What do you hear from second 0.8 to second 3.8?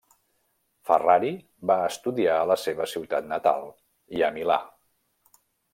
Ferrari va estudiar a la seva ciutat natal